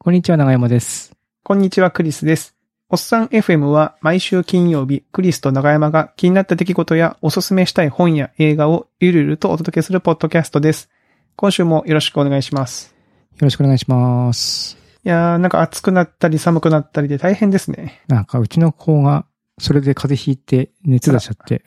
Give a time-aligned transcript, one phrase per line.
[0.00, 1.12] こんにちは、長山です。
[1.42, 2.54] こんにちは、クリスです。
[2.88, 10.88] おっさん FM は毎週金曜日、クリスと長山が気になった出来事やおすすめしたい本や映画をゆるゆるとお届けするポッドキャストです。
[11.34, 12.94] 今週もよろしくお願いします。
[13.32, 14.78] よろしくお願いします。
[15.04, 18.04] いやー、なんか暑くなったり寒くなったりで大変ですね。
[18.06, 19.26] なんか、うちの子が、
[19.58, 21.64] それで風邪ひいて、熱出しちゃって、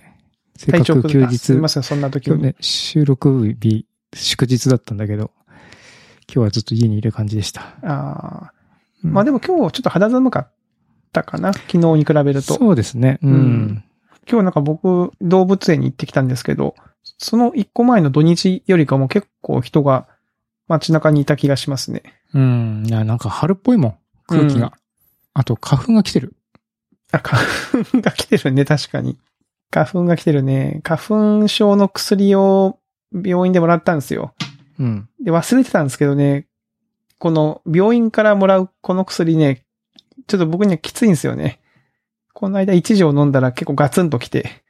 [0.56, 2.42] せっか体調く休日、すみません、そんな時に。
[2.42, 5.32] ね、収録日、祝日だったんだけど、
[6.28, 7.76] 今日はずっと家にいる感じでした。
[7.84, 10.52] あーうんまあでも今日ちょっと肌寒かっ
[11.12, 12.54] たかな昨日に比べると。
[12.54, 13.20] そうですね。
[13.24, 13.34] うん。
[13.34, 13.84] うん
[14.30, 16.76] 今日なんか僕、動物園に行ってきたんですけど、
[17.18, 20.08] その一個前の土日よりかも結構人が
[20.68, 22.04] 街中にいた気がしますね。
[22.34, 22.84] うん。
[22.86, 24.68] いや、なんか春っぽいもん、空気が。
[24.68, 24.72] うん
[25.34, 26.36] あと、花粉が来てる。
[27.12, 27.42] あ、花
[27.84, 29.18] 粉が来てるね、確かに。
[29.72, 30.82] 花粉が来てるね。
[30.84, 32.80] 花粉症の薬を
[33.14, 34.34] 病院でもらったんですよ。
[34.82, 35.10] うん。
[35.24, 36.48] で、忘れてたんですけどね、
[37.20, 39.64] この病院からもらうこの薬ね、
[40.26, 41.60] ちょっと僕にはきついんですよね。
[42.34, 44.64] この間一錠飲んだら結構ガツンと来て、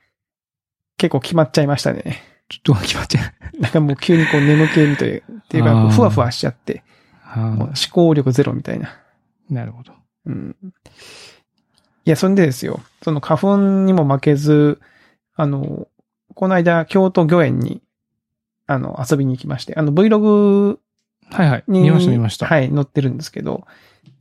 [0.97, 2.21] 結構決まっちゃいましたね。
[2.49, 3.21] ちょっと決まっちゃ
[3.57, 3.61] う。
[3.61, 6.83] なんかもう急にこう眠気みたいっていうか、ふわふわしちゃって、
[7.23, 8.89] あもう思ー考力ゼロみたいな。
[9.49, 9.93] なるほど。
[10.25, 10.55] うん。
[12.03, 12.81] いや、そんでですよ。
[13.03, 14.81] その花粉にも負けず、
[15.35, 15.87] あの、
[16.35, 17.81] この間、京都御苑に、
[18.71, 20.77] あの、遊びに行きまして、あの、Vlog
[21.29, 21.63] はいはい。
[21.67, 22.45] に、見ました見ました。
[22.45, 23.65] はい、載ってるんですけど、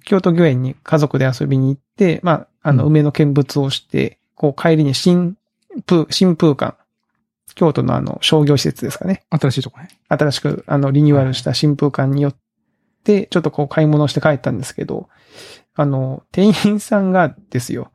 [0.04, 5.36] 京都御苑に家族で遊びに行って、まあ、あの、うん梅の見物をして、こう、帰りに新
[5.86, 6.76] 風、新風館、
[7.54, 9.24] 京都のあの、商業施設ですかね。
[9.30, 9.88] 新しいとこね。
[10.08, 12.36] 新しく、あの、リニューアルした新風館によっ
[13.04, 15.08] て、ちょっとこう買い物をして帰ったんですけど、
[15.74, 17.92] あの、店員さんがですよ、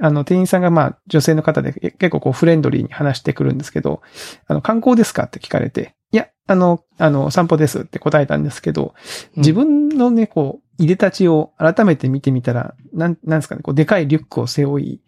[0.00, 4.02] あの、店員さんがまあ、女性の方でえ結構こうフレンドリーに話してくるんですけど、
[4.46, 8.94] あの、観光ですかって聞かれて、いや、あの、あの、散歩ですって答えたんですけど、
[9.36, 15.00] 自分のね、こう、いでたちを改めて見てみたら、なん、なんですかね、こう、でかいリュックを背負い、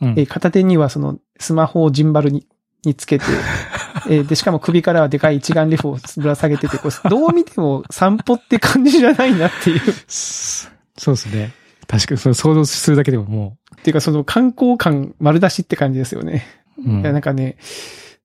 [0.00, 2.46] うん、えー片手にはそのスマホをジンバルに
[2.84, 3.24] につけて、
[4.08, 9.80] えーで、しかも首からはでかい一眼レフをぶら下げてて、こうどう見ても散歩って感じじゃないなっていう。
[10.08, 11.52] そ そうですね。
[11.86, 16.46] 確かに、それ想像するだけでももっていうかその観光感丸出しって感じですよね。
[16.78, 17.56] う、うんいや、なんかね、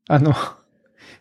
[0.07, 0.33] あの、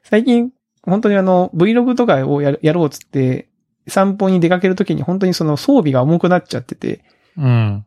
[0.03, 0.51] 最近、
[0.83, 3.49] 本当にあの、Vlog とかをやろうっつって、
[3.87, 7.05] 散歩に出かけるときに本当にその装備が重くなっちゃってて、
[7.37, 7.87] うん。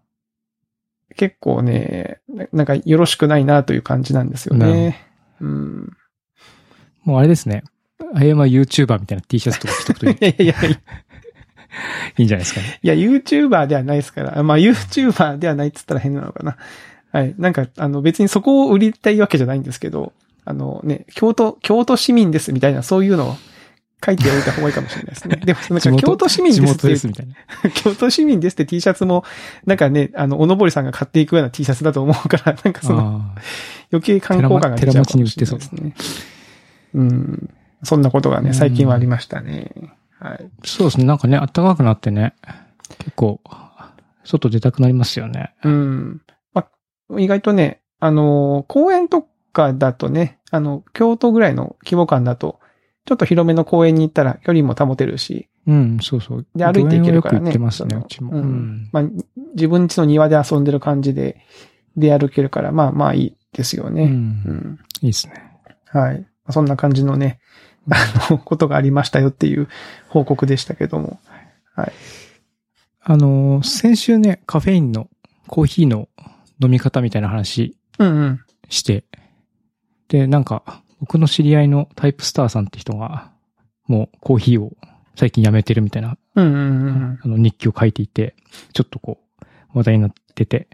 [1.16, 5.08] 結構ね、ななんかよろしくないなという感じなんですよね。
[5.42, 5.98] うん。
[7.04, 7.64] もうあれですね。
[8.14, 10.82] あやま YouTuber みたいな T シャツとか着とくといい いやいやいや、
[12.18, 12.80] い いいんじゃないですかね。
[12.82, 14.44] や、YouTuber ではないですから。
[14.44, 16.58] まあ、YouTuber ではないって言ったら変なのかな。
[17.12, 17.36] はい。
[17.38, 20.14] なんか、あの、別にそこを売りたいわけじゃないんですけど、
[20.46, 23.36] あのね、京都、京都市民ですみたいな、そういうのを
[24.06, 25.42] 書いておいた方がいいかもしれないですね。
[25.44, 27.36] でも、なんか、京都市民地ですって元ですみたいな。
[27.74, 29.24] 京都市民ですって T シャツも、
[29.66, 33.42] なんかね、あの、おのぼりさんが買っていくような T シャツだと思うから、なんかその、あ
[33.92, 35.94] 余計観光感が出ちゃうかもしれないですね。
[36.94, 37.50] うん。
[37.84, 39.72] そんなことがね、最近はありましたね。
[40.20, 40.38] はい。
[40.38, 41.06] ーそうですね。
[41.06, 42.34] なんかね、暖かくなってね、
[43.00, 43.42] 結構、
[44.24, 45.54] 外出たくなりますよね。
[45.64, 46.22] うん。
[46.54, 46.68] ま
[47.10, 52.60] あ、意外とね、あのー公園とかだとね、あの、京都ぐらいの規模感だと、
[53.06, 56.48] ちょっと広めの公園に行ったら距離も保てるし、うん、そうそう。
[56.56, 58.32] で歩いて行けるからね行ってますね、うちも。
[58.34, 58.90] うんうん。
[58.92, 59.04] まあ、
[59.56, 61.42] 自分家の庭で遊んでる感じで、
[61.98, 63.92] で歩けるから、まあまあいいですよう。
[63.92, 64.04] ね。
[64.04, 64.80] うんん。
[65.02, 65.34] いいですね。
[65.86, 66.26] はい。
[66.50, 67.40] そんな感じのね、
[67.90, 69.68] あの、ことがありましたよっていう
[70.10, 71.20] 報告でしたけども。
[71.76, 71.92] はい。
[73.02, 75.10] あのー、先週ね、カフェインの
[75.48, 76.10] コーヒーの
[76.62, 78.40] 飲み方みたいな話うんうん。
[78.70, 79.06] して、
[80.10, 83.32] で、なんか、僕の知り合いのタイプスターさんって人が、
[83.88, 84.74] もうコーヒーを
[85.16, 88.36] 最近やめてるみたいな、うんうんうんあの日記を書いていて、
[88.74, 90.68] ちょっとこう、話題になってて、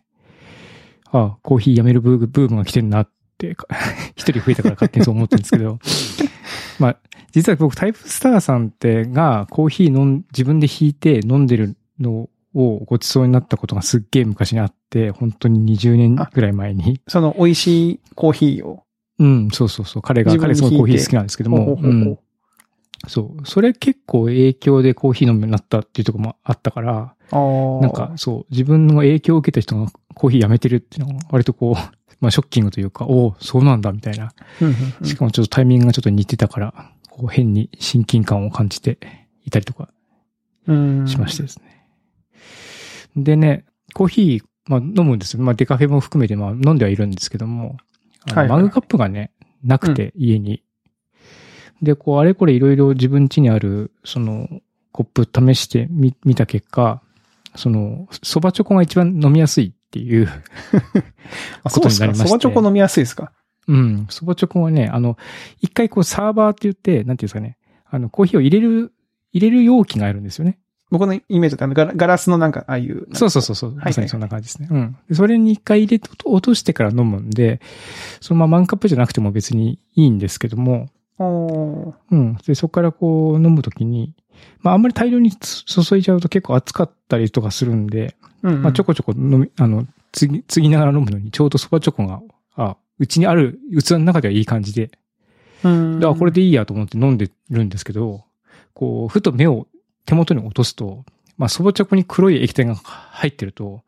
[1.11, 3.09] ああ、コーヒーやめるブームが来てるなっ
[4.15, 5.79] 一人増えたから勝手にそう思ってるんですけど、
[6.79, 6.97] まあ、
[7.31, 17.01] 実は僕タイプスターさんってがコーヒー飲ん、自分で引いて飲んでるのをごちそうになったことがすっげえ昔にあって、本当に20年ぐらい前に。
[17.07, 18.83] その美味しいコーヒーを？
[19.19, 20.01] うん、そうそうそう。
[20.01, 21.79] 彼が、彼ですごいコーヒー好きなんですけども、
[23.07, 23.45] そう。
[23.45, 27.15] それ結構影響でコーヒー飲むようになったっていうところもあったから。
[27.31, 31.75] なんか、そう、自分の影響を受けた人がコーヒーやめてるっていうのが割とこう、
[32.23, 34.31] まあショッキングというか、おおそうなんだみたいな。
[34.61, 38.97] うんうんうんしかもちょっとタイミングがちょっと似てたから、こう変に親近感を感じて
[39.43, 39.89] いたりとか
[40.67, 41.85] うんしましてですね。
[43.17, 45.43] でね、コーヒー、まあ飲むんですよ。
[45.43, 47.75] まあデカフェも含めてまあ飲んではいるんですけども、
[48.33, 49.31] マグカップがね、
[49.63, 50.63] なくて、家に。
[51.81, 54.47] で、こう、あれこれいろいろ自分家にある、その、
[54.91, 57.01] コップ試してみ、見た結果、
[57.55, 60.27] その、蕎麦チョコが一番飲みやすいっていう
[61.63, 63.31] あ、ことになりましてそばチョコ飲みやすいですか？
[63.67, 64.07] うん。
[64.09, 65.17] そばチョコはね、あの、
[65.61, 67.57] 一回こうサーバーって言って、なんていうんですかね。
[67.89, 68.91] あの、コーヒーを入れる、
[69.33, 70.57] 入れる容器があるんですよね。
[70.89, 73.07] 僕のイメージだとガラガラスのなんか、ああいう。
[73.13, 73.75] そうそうそうそう。
[73.75, 74.67] はいまさにそんな感じですね。
[74.71, 74.97] うん。
[75.07, 77.61] でそれに一回入れて落としてから飲むんで、
[78.19, 82.35] そのままマンカップじゃなくても別にいいんですけども、うん。
[82.45, 84.13] で、そこからこう飲むときに、
[84.61, 88.61] まああんまり大量につ注いじゃうと結構熱かったりとかするんで、うんうん。
[88.63, 92.21] まあちょこちょこ飲み、あの、つぎ、つぎながら飲むのにちょうどそばチョコが、
[92.55, 94.91] あ、うちにある器の中ではいい感じで、
[95.63, 95.99] うん。
[95.99, 98.25] であ、これでいいやと思って飲んでるんですけど、
[98.73, 99.67] こう、ふと目を
[100.05, 101.05] 手元に落とすと、
[101.37, 103.83] まあ、そばチョコに黒い液体が入ってると、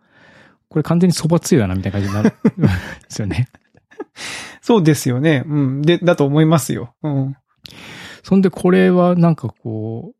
[0.69, 2.69] これ完全にそばつゆだなみたいな感じになるん で
[3.09, 3.49] すよね。
[4.61, 5.43] そうですよね。
[5.45, 5.81] うん。
[5.81, 6.95] で、だと思いますよ。
[7.03, 7.35] うん。
[8.23, 10.15] そんでこれはなんかこう、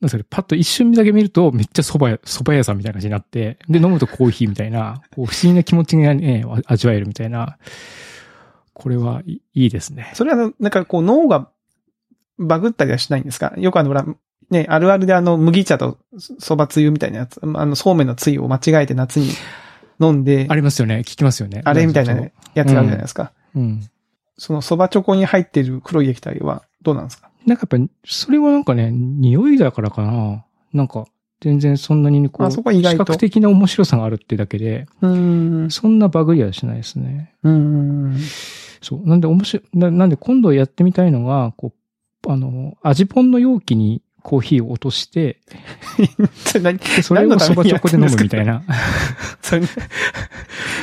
[0.00, 7.56] なんそれ、パッと一瞬だけ見ると、めっちゃ蕎麦屋、蕎麦屋さんみたいな感じになって、で、飲むとコーヒーみたいな、 こう不思議な気持ちがね、味わえるみたいな、
[8.74, 10.10] これはいいいですね。
[10.14, 11.48] それはなんかこう脳が
[12.38, 13.54] バグったりはしないんですか？
[13.56, 14.04] よくあの、ほら、
[14.50, 19.30] ね、あるあるであの、麦茶と蕎麦つゆみたいなやつ、あの、そうめんのつゆを間違えて夏に
[20.00, 20.98] 飲んで、ありますよね。
[20.98, 21.62] 聞きますよね。
[21.64, 22.14] あれみたいな
[22.54, 23.32] やつがあるじゃないですか。
[23.54, 23.80] うん。
[24.38, 27.30] その蕎麦チョコに入っている黒い液体はどうなんですか？
[27.46, 30.44] なんかやっぱ、それはなんかね、匂いだからかな。
[30.72, 31.06] なんか、
[31.40, 35.70] 全然そんなにこう、あそこは意外と視覚的な面白さがあるってだけで、うーん。
[35.70, 37.32] そんなバグりはしないですね。
[37.44, 38.18] うーん。
[38.82, 39.08] そう。
[39.08, 41.72] なんで面白い、ななんで今度やってみたいのが、こ
[42.26, 45.38] う、あの、味ポンの容器にコーヒーを落として、
[47.00, 48.62] それをそばチョコで飲むみたいやな。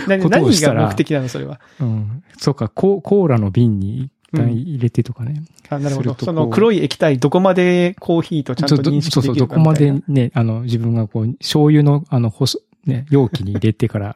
[0.08, 1.60] 何が目的なのそれは？
[1.82, 2.24] うん。
[2.38, 5.44] そうか、ココーラの瓶に一旦入れてとかね。
[5.68, 6.16] あ、なるほど。
[6.18, 10.00] その黒い液体、どこまでコーヒーとちゃんと認識そうそう、できどこまるかみたいな。
[10.08, 14.16] でね、あの、自分がこう、醤油の、あの、細、ね、容器に入れてから、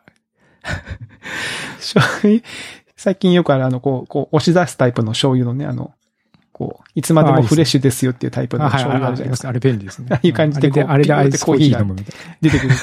[1.80, 2.42] 醤油
[2.96, 5.92] 最近よくあるあの、こう、こう、押し出すタイプの醤油のね、あの、
[6.58, 9.50] こう、いつまでもフレッシュですよっていうタイプの醤油ああるじゃないですか。
[9.50, 10.08] あれ便利ですね。
[10.10, 12.74] あ あいう感じであれで、こうあれでアイスコーヒー飲むみたい出てくる。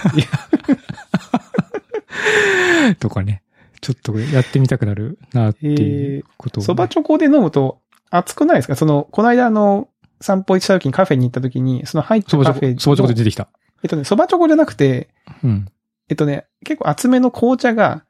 [3.01, 3.43] とかね。
[3.81, 7.81] ちょっとやってみたくなるなっていうことをね、そばチョコで飲むと
[8.11, 8.77] 熱くないですか？
[8.77, 9.89] その、この間あの、
[10.23, 13.49] 散歩した時にカフェに行った時に、その入ったカフェのそばチョコで出てきた。
[13.83, 15.09] えっとね、そばチョコじゃなくて、
[15.43, 15.67] うん。
[16.09, 18.05] えっとね、結構厚めの紅茶が、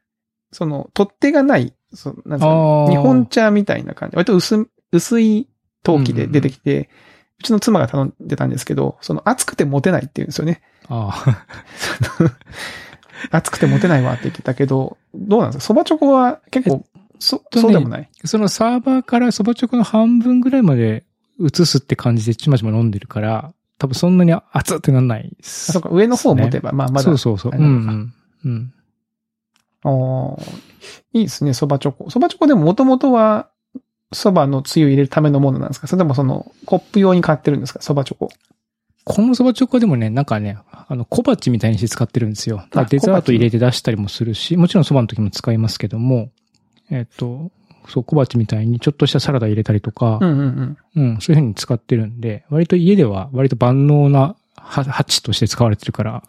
[0.53, 4.17] その、取っ手がない、そなんですか日本茶みたいな感じ。
[4.17, 5.49] 割と薄、薄い
[5.85, 6.89] 陶器で出てきて、
[7.39, 10.63] うちの妻が頼んでたんですけど、その熱くて持てないって言うんですよね。
[10.89, 11.25] あ
[13.31, 15.65] 熱くて持てないわって言ってたけど、どうなんですか？
[15.65, 16.85] そばチョコは結構、
[17.19, 18.11] そ、とねそうでもない？
[18.25, 18.27] あ。
[18.27, 21.05] そのサーバーからそばチョコの半分ぐらいまで
[21.39, 25.73] 移すって感じでちまちま飲んでるから、多分そんなに熱ってなんないす。
[25.73, 27.03] そうか、上の方を持てば、まあまだ。
[27.03, 27.53] そうそうそう。
[27.55, 28.15] うんうん。
[28.45, 28.73] うん。
[29.85, 30.43] あー
[31.13, 32.11] いいですね、そばチョコ。
[32.11, 33.49] そばチョコでももともとは、
[34.13, 35.87] そばのつゆ入れるためのものなんですか？
[35.87, 37.81] それともその、コップ用に買ってるんですか？
[37.83, 38.29] そばチョコ。
[39.05, 42.65] このそばチョコでもね、なんかね、あの、小鉢みたいにして使ってるんですよ。
[42.75, 46.31] あデザート入れて出したりもするし、もちろんそばの時も使いますけども、
[46.91, 47.51] えっ、と、
[47.89, 51.03] そう、小鉢みたいにちょっとしたサラダ入れたりとかう、んうんうん。
[51.13, 56.23] うん、そういう風に使ってるんで、割と家では割と万能なは鉢として使われてるから、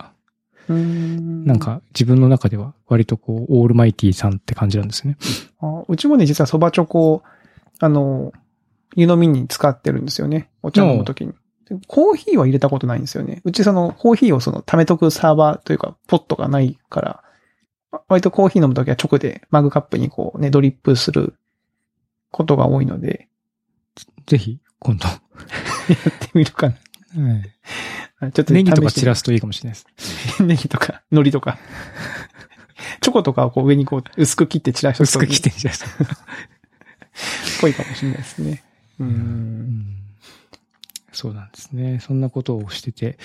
[0.68, 5.16] なん、か自分の中では割とこう、オールマイティーさんって感じなんですね。
[5.62, 7.24] あうちもね、実はそばチョコを、
[7.80, 8.32] あの、
[8.96, 10.50] 湯飲みに使ってるんですよね。
[10.64, 11.34] お茶飲むときに。
[11.70, 13.42] でコーヒーは入れたことないんですよね。
[13.44, 17.24] うちその、コーヒーをその、貯めとくサーバーというか、ポットがないから、
[18.08, 21.36] 割とコーヒー飲むときは直でマグカップにこうね、ドリップする
[22.32, 23.30] ことが多いので、
[24.28, 25.08] ぜひ、今度。
[25.08, 26.76] やってみるかな。
[28.20, 30.44] あちょっとネギとか散らすといいかもしれないです。
[30.44, 31.58] ネギとか、海苔とか。
[33.02, 35.98] チョコとかをこう上にこう薄く切って散らして薄く切ってんじゃないです
[37.62, 38.64] ぽいかもしれないですね。
[39.00, 39.04] う。
[39.04, 39.86] うんん
[41.12, 42.00] そうなんですね。
[42.02, 43.18] そんなことをしてて。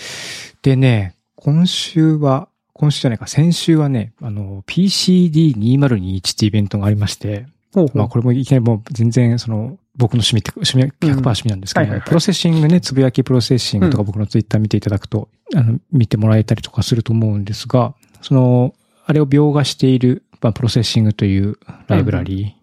[0.62, 22.59] でね、今週は、今週じゃないか、先週はね、あの、PCD2021 っていうイベントがありまして、ほうほうまあこれもいきなりもう全然その、僕の趣味って、趣味、100%趣味なんですけど、はいはいはい Processing ね、つぶやき Processing とか僕のツイッター見ていただくと、あの、見てもらえたりとかすると思うんですが、その、あれを描画している、まあ、 Processing というライブラリー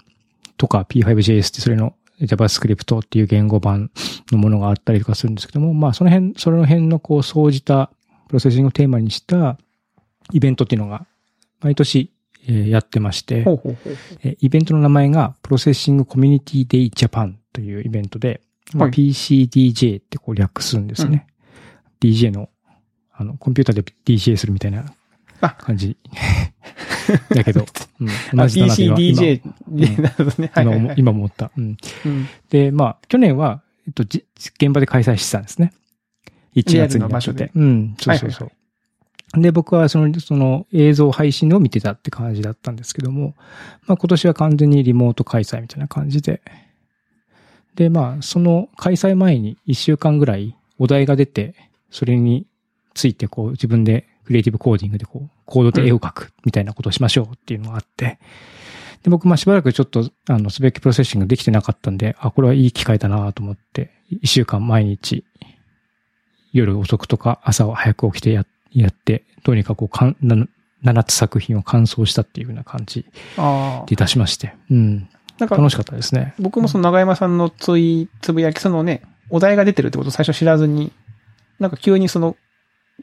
[0.57, 3.91] とか P5JS ってそれの JavaScript っていう言語版
[4.31, 7.91] のものがあったりとかするんですけども、まあその辺、その辺のこう、総じた
[8.27, 9.57] Processing をテーマにした
[10.33, 11.05] イベントっていうのが
[11.61, 12.11] 毎年、
[12.47, 13.45] えーやってまして、
[14.39, 18.41] イベントの名前が Processing Community Day Japan というイベントで、
[18.73, 21.27] まあ、はい PCDJ ってこう略すんですね。
[21.99, 22.49] DJ の、
[23.13, 24.85] あの、コンピューターで DJ するみたいな
[25.41, 25.97] あ感じ。
[27.29, 27.65] だけど、
[28.01, 30.51] うん、あ同じだなって PC、今 DJ んで、なるほどね。
[30.53, 30.85] はい今はいはい。
[30.85, 31.51] 思今思った。
[31.57, 31.77] うん。
[32.05, 35.73] うんで、まあ、去年は、えっと、じ現場で開催してたんですね。
[36.55, 37.51] 1月に場所でて。
[37.55, 38.51] うん、そうそうそう。
[39.41, 43.35] で、僕はその、その映像配信を見てたって感じだったんですけども、
[43.85, 46.41] まあ今年は完全にリモート開催みたいな感じで。
[47.75, 51.53] で、まあ、その開催前に1週間ぐらいお題が出て、
[51.91, 52.47] それに
[52.93, 58.19] ついてこう自分でクリエイティブコーディングでこう、コードで絵を描くみたいなことをしましょうっていうのがあって、
[59.03, 65.23] で、僕、まあしばらくちょっと、あの、すべきプロセッシングできてなかったんで、あ、これはいい機会だなと思って、1週間毎日、
[66.51, 70.35] 夜遅くとか朝は早く起きてややって、どうにかこうかん、な
[70.83, 73.05] 7つ作品を完走したっていうような感じ。
[73.87, 74.55] で出しまして。
[74.69, 75.09] うん。
[75.39, 76.33] なんか、楽しかったですね。
[76.37, 80.91] 僕もその長山さんのつい、つぶやき、そのね、お題が出てるってことを最初知らずに、
[81.59, 82.35] なんか急にその、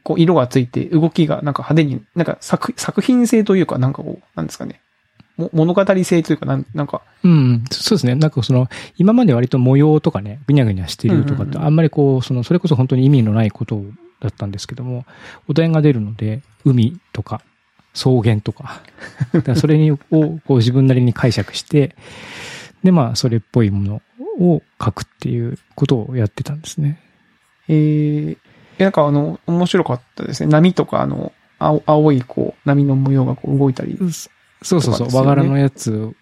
[0.03, 4.81] こう、色がついて、動きがなんか派手に、なんか作、作品性というか、なんかこう、なんですかね。
[5.37, 7.63] も物語性というか、なんなんか、うん。
[7.71, 8.15] そうですね。
[8.15, 13.83] なんかその、今まで割と模様とかね、ぐにゃぐにゃしてるとかって、あんまりこう、その、それこそ本当に意味のないこと
[14.21, 15.05] だったんですけども、
[15.47, 17.41] お題が出るので、海とか、
[17.93, 18.81] 草原とか、
[19.33, 21.95] だからそれにをこう自分なりに解釈して、
[22.83, 24.01] で、まあ、それっぽいもの
[24.39, 26.99] を書くっていうことをやってたんですね。
[27.67, 28.37] えー、え
[28.77, 30.51] なんかあの、面白かったですね。
[30.51, 33.97] 波とか、あの、青青いこう、波の模様がこう動いたり。
[34.61, 36.13] そうそうそう、和柄のやつ、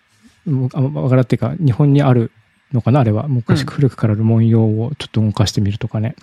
[0.45, 2.31] 和柄っていうか、日本にある
[2.71, 2.99] のかな？
[2.99, 3.27] あれは。
[3.27, 6.15] 昔うん古くからある文様をちょっと動かしてみるとかね。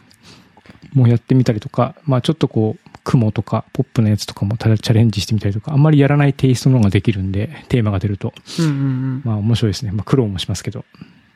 [0.93, 8.33] もうやってみたりとか、まあちょっとこう、雲とかポップのやつとかもただチャレンジしてみたりとか、あんまりやらないテイストの方ができるんで、テーマが出ると。
[8.59, 9.23] うんうんうん。
[9.25, 9.93] まあ面白いですね。
[9.93, 10.85] まあ苦労もしますけど。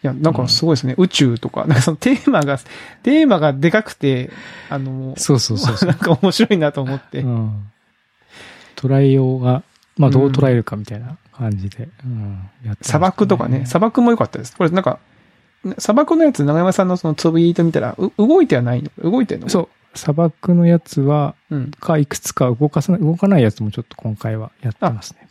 [0.04, 0.94] いや、なんかすごいですね。
[0.98, 2.58] 宇宙とか、なんかそのテーマが、
[3.02, 4.30] テーマがでかくて、
[4.68, 5.88] あの、そうそうそうそう。
[5.90, 7.20] なんか面白いなと思って。
[7.20, 7.72] うん。
[8.76, 9.62] 捉えようが、
[9.96, 14.54] まあどう捉えるかみたいな感じで、うん、やってました砂漠とかね、砂漠も良かったです。
[14.54, 14.98] これなんか、
[15.78, 19.10] 砂漠のやつ、長山さんのそのツイート見たら、う動いてはないの？
[19.10, 19.48] 動いてんの？
[19.48, 19.60] そ
[19.94, 19.98] う。
[19.98, 21.56] 砂漠のやつは、う。
[21.56, 21.70] うん。
[21.70, 25.28] か、いくつか動かさない、動かないやつもちょっと今回はやってますね。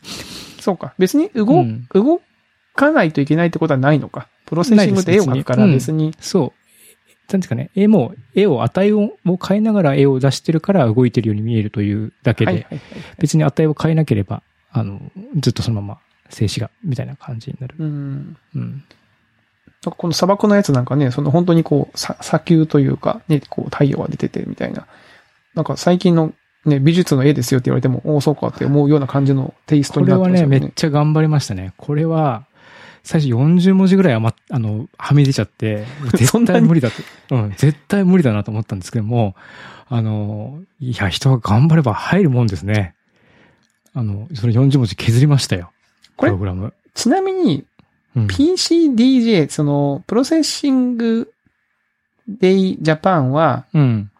[0.59, 0.95] そうか。
[0.97, 2.19] 別に動、うん動
[2.75, 4.27] かないといけないってことはないのか。
[4.53, 6.13] プロセッシングで絵をから別に。
[6.19, 7.31] そう。
[7.31, 13.01] なんですかね、絵も、絵を、値をを変えながら絵を出してるから動いてるように見えるというだけで、はいはいはいはい。
[13.17, 15.01] 別に値を変えなければ、あの、
[15.39, 17.75] ずっとそのまま静止画みたいな感じになる。
[17.79, 18.37] うん。
[18.55, 18.61] うん。
[18.61, 24.85] なんかこの砂漠のやつなんかね、その本当にこう、さ砂丘というか、ね、こう太陽が出ててみたいな。
[25.55, 26.33] なんか最近の
[26.65, 30.59] ね、美術の絵ですよって言われても、おお、そうかって思うような感じのテイストになってこれはね、ますよね。
[30.59, 31.73] めっちゃ頑張りましたね。
[31.77, 32.45] これは、
[33.03, 36.89] 最初40文字ぐらい余っ、あの、はみ出ちゃって、 絶対無理だ
[37.27, 37.35] と。
[37.35, 39.35] うん、絶対無理だなと思ったんですけども、
[39.89, 42.95] あの、いや、人が頑張れば入るもんですね。
[43.93, 45.71] あの、それ40文字削りましたよ。
[46.15, 46.73] これプログラム。
[46.93, 47.65] ちなみに、
[48.15, 51.31] うん、PCDJ、その、 Processing
[52.27, 54.11] Day Japan は、うん。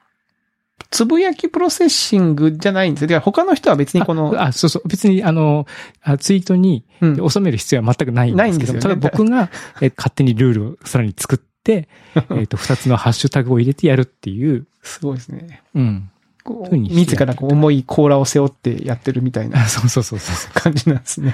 [0.94, 3.08] つぶやき Processing じゃないんですよ。
[3.08, 4.88] だから他の人は別にこの、あ、あそうそう。
[4.88, 5.66] 別に、あの、
[6.04, 9.50] あツイートにうん収める必要は全くないんですけど、ないんただ僕が、
[9.82, 11.90] え勝手にルールをさらに作って、
[12.30, 15.64] えっと、二つのハッシュタグを入れてやるっていう、すごいですね。
[15.74, 16.10] うん。
[16.44, 20.62] こう自らこう重い甲羅を背負ってやってるみたいな あそうそうそうそう。
[20.62, 21.34] 感じなんですね。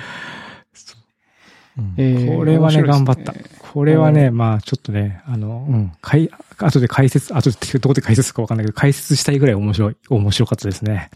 [1.78, 3.34] うんえーこれはね、ね頑張った。
[3.74, 11.12] これはね、まあ、ちょっとね、あの、うん、かい、後で解説、後でどこで解説かわかんないけど、解説したいぐらい面白い、面白かったですね。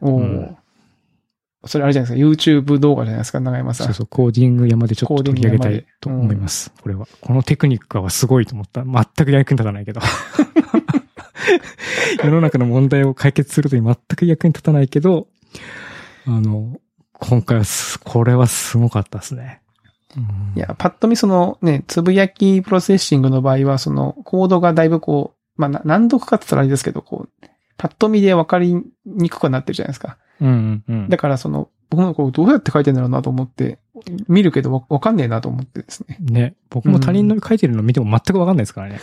[0.00, 0.56] おーうん
[1.64, 2.50] それあれじゃないですか。
[2.50, 3.86] YouTube 動画じゃないですか、長山さん。
[3.86, 6.72] そうそう、コーディング山でちょっと取り上げたいと思います。
[6.82, 7.06] これは。
[7.20, 8.82] このテクニックはすごいと思った。
[8.82, 10.00] 全く役に立たないけど。
[12.24, 15.28] 世の中の問題を解決するとに全く役に立たないけど、
[16.26, 16.80] あの、
[17.12, 19.61] 今回はす、これはすごかったですね。
[20.16, 27.46] うんいや、パッと見そのね、つぶやきプロセッシングの場合は、そのコードがだいぶこう、まあ、な難読かって言ったらあれですけど、こう、
[27.78, 28.76] パッと見で分かり
[29.06, 30.18] にくくなってるじゃないですか。
[30.40, 31.08] うんうんうん。
[31.08, 33.78] だからその、僕もこう、どうやって書いてんだろうなと思って、
[34.28, 36.16] 見るけどわわかんねえなと思ってですね。
[36.20, 36.54] ね。
[36.70, 39.00] 僕も他人の書いてるの見ても全くわかんないですからね。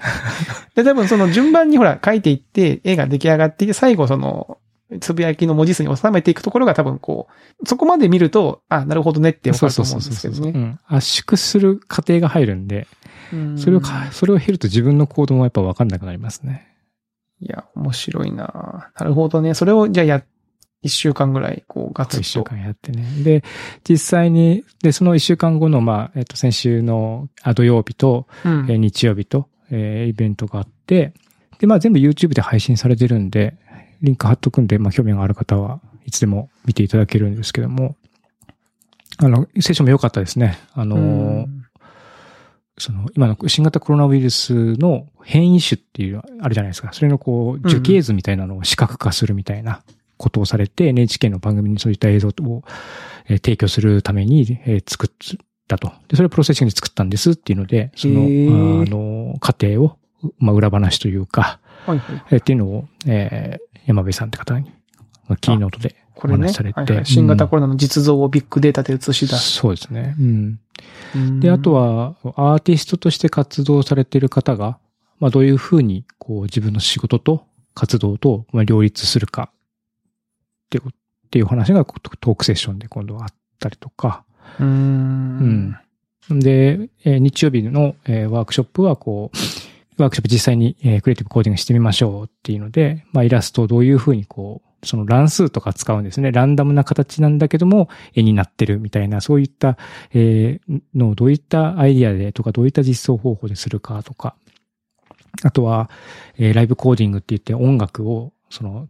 [0.74, 4.58] で、多分その順番にほら書いていって、絵が出来上がっていて、最後その、
[5.00, 7.26] つぶやきの文字数に収めていくところが多分こ
[7.62, 10.58] う、そこまで見ると、あ、なるほどねってわかると思うんですけどうね。
[10.58, 10.80] ん。
[10.86, 12.86] 圧縮する過程が入るんで、
[13.32, 16.68] うんそれをか、それを経ると自分の行動もやっぱわかんなくなりますね。
[17.40, 19.54] いや、面白いななるほどね。
[19.54, 20.22] それを、じゃあや、
[20.82, 22.52] 一週間ぐらい、こう、ガツ一週ッと。
[22.54, 23.04] 間やってね。
[23.24, 23.42] で、
[23.88, 31.14] 実際に、で、その一週間後の、まあ、えっと、先週の、あ、土曜日と、うんえー日曜日と、えーイベントがあって、
[31.58, 33.56] で、まあ全部 YouTube で配信されてるんで、
[34.04, 37.96] リンク貼っとくんで、まあ興味がある方はいつでも見ていただけるんですけども、
[39.18, 40.58] あの、セッションも良かったですね。
[40.74, 41.64] あの、うん
[42.76, 46.92] その、今の新型コロナウイルスの変異種っていう、あるじゃないですか。
[46.92, 49.82] それのこう、樹形図みたいなのを視覚化するみたいな
[50.16, 52.32] ことをされて、NHK の番組にそういった映像を、
[53.28, 55.36] えー提供するために、えー作っ
[55.68, 55.92] たと。
[56.08, 58.24] で、それをプロセッシングで作ったんですっていうので、その、あ
[58.90, 59.96] の、過程を、
[60.38, 62.22] まあ、裏話というか、はいはい。
[62.32, 64.70] えーっていうのを、えー山部さんって方に、
[65.28, 69.52] まあ、キーノートでおこれね、話しされて、はいはい新型コロロナの実像をビッグデータで映し出す。
[69.52, 70.14] そうですね。
[70.18, 70.60] うん。
[71.14, 74.78] うんで、あと、は、アーティストとして活動されている方が、
[75.20, 80.92] まあ、どういうふうに、こう、自分の仕事と活動と、まあ、両立するか、っていう、っ
[81.30, 84.24] ていう話がトトークセッションで今度はあったりとか、
[84.58, 85.76] うーん。
[86.30, 86.38] うん。
[86.40, 89.36] で、えー日曜日の、えーワークショップは、こう、
[89.98, 96.30] ワークショップ実際に、えークリエイティブコーディングしてみましょうっていうので、まあ、イラストをどういうふうにこう、その乱数とか使うんですね。
[96.32, 99.78] ランダムな形なんだけども、絵になってるみたいな、そういった、
[100.12, 104.36] えーのをどういったアイディアでとか、どういった実装方法でするかとか、
[105.42, 105.90] あとは、
[106.38, 108.88] えーライブコーディングって言って音楽を、その、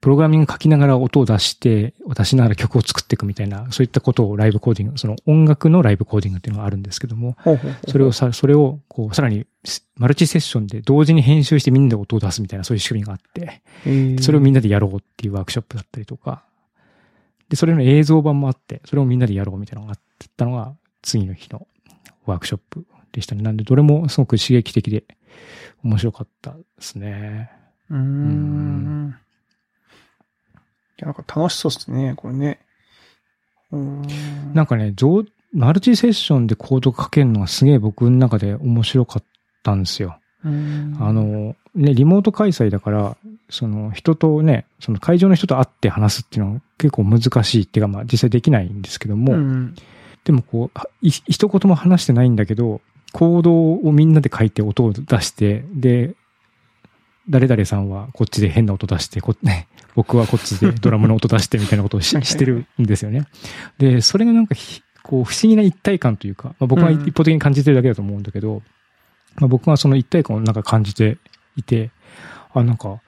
[0.00, 7.36] プログラミング書きながら音を出して、出しながら曲を作っていくみたいな、そういったことをライブコーディング、その音楽のライブコーディングっていうのがあるんですけども、
[7.86, 9.46] それをさ、それを、こう、さらに、
[9.96, 13.62] マルチセッションで同時に編集してみんなで音を出すみたいな、そういう仕組みがあって、
[14.22, 16.44] それをみんなでやろうっていうワークショップだったりとか、
[17.50, 20.00] で、それの映像版もあって、それをみんなでやろうみたいなのがあっ
[20.36, 21.66] たのが、次の日の
[22.24, 23.42] ワークショップでしたね。
[23.42, 25.04] なんで、どれもすごく刺激的で
[25.82, 27.50] 面白かったですね。
[27.90, 29.16] うーん。
[31.06, 32.60] なんか楽しそうですね、これね。
[33.72, 34.54] うーん。
[34.54, 39.24] なんかね、上マルチセッションでコード書けるのがすげえ僕の中で面白かっ
[39.62, 40.18] たんですよ。
[40.44, 43.16] うんあ、の、ね、リモート開催だから、
[43.50, 49.74] その人とね、その会場の人と会って話すっていうのは結構難しいっていうか、まあ実際できないんですけども、うん。
[50.24, 52.80] でもこう、い一言も話してないんだけど、
[53.12, 56.14] コードをみんなで書いて音を出して、で、
[57.30, 63.24] 誰々さんはこっちで変な音出して、こね、 僕はこっちでドラムの音出してみたいなことをししてるんですよね。
[63.78, 67.08] で、それがなんかひ、こう、不思議な一体感というか、まあ、僕はうん。
[67.08, 68.62] 一方的に感じてるだけだと思うんだけど、
[69.36, 71.18] まあ、僕はその一体感をなんか感じて
[71.56, 71.90] いて、
[72.52, 73.00] あ、なんか、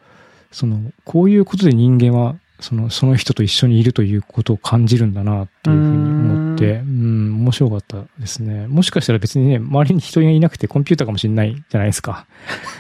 [0.53, 8.67] その、こういうことで人間は、その、その人と一緒にいるということを感じるんだなっていうふうに思って、うん、面白かったですね。
[8.69, 12.27] もしかしたら別にね、周りに人がいなくてコンピューターかもしれないじゃないですか。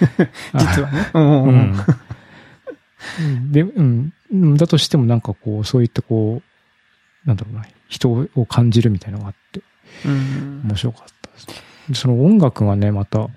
[0.54, 1.10] 実はね。
[1.14, 1.76] うん
[3.20, 3.52] うん。
[3.52, 4.12] で、うん。
[4.32, 6.40] うんだとしてもなんかこう、そういったこ
[7.24, 9.62] う、なんだろうな、人を感じるみたいなのがあって、
[10.06, 11.46] うん面白かったです。
[11.88, 13.28] でその音楽がね、また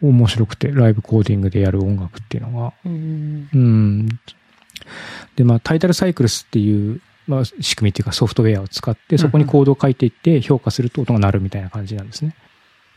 [0.00, 4.08] 面白くて、ライブコーディングでやる音楽っていうのが、うんうん。
[5.36, 12.34] で、まあ、タイタルサイクルスっていう、まあ、仕組みっていうかソフトウェアを使って、そこにコードを書いていって評価すると音が鳴るみたいな感じなんですね。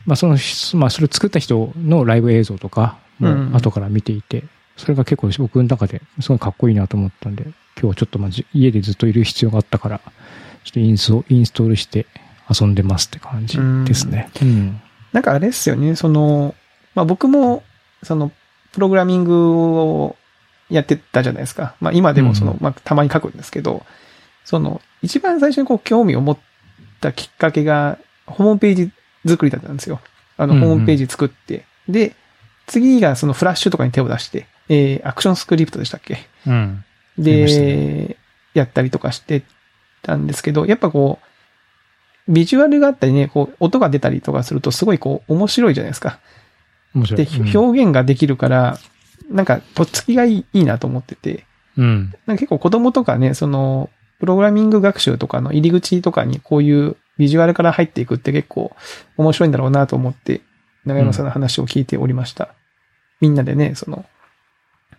[0.04, 0.36] まあ、その、
[0.74, 4.44] まあ、それを作った人のライブ映像とかうんも後から見ていて、
[4.76, 10.00] それが結構僕の中ですごいかっこいいなと思ったんで、今日はちょっとまあじ家でずっといる必要があったから、
[10.64, 12.06] ちょっとインストインストールして
[12.48, 14.30] 遊んでますって感じですね。
[14.42, 14.80] うん。
[15.12, 16.54] なんかあれですよね、その、
[16.94, 17.62] まあ僕も、
[18.02, 18.32] その、
[18.72, 20.16] プログラミングを
[20.68, 21.74] やってたじゃないですか。
[21.80, 23.84] まあ今でもその、うんまあたまに書くんですけど、
[24.44, 26.38] その、一番最初にこう興味を持っ
[27.00, 28.90] たきっかけが、ホームページ
[29.26, 30.00] 作りだったんですよ。
[30.36, 31.64] あの、うんうんホームページ作って。
[31.88, 32.14] で、
[32.66, 36.26] 次がそのフラッシュとかに手を出して、えー、アクションスクリプトでしたっけ？
[36.46, 36.84] うん。
[37.16, 38.16] で、
[38.54, 39.44] やったりとかして
[40.02, 41.20] たんですけど、やっぱこ
[42.28, 46.18] う、ビジュアルがあったりね、こう、音が出たりとかするとすごいこう、面白いじゃないですか。
[46.94, 47.22] で、面白い。
[47.22, 48.78] うん表現ができるから、
[49.30, 51.44] なんか、とっつきがいいいいなと思ってて、
[51.76, 52.14] うん。
[52.26, 58.74] なんか結構子供とかね、その、プログラミング学習とかの入り口とかにこういうビジュアルから入っていくって結構
[59.16, 60.40] 面白いんだろうなと思って、
[60.84, 62.54] 長山さんの話を聞いておりました。
[63.20, 64.04] みんなでね、その、